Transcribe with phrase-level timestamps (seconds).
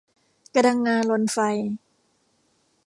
[0.55, 1.37] กระดังงาลนไฟ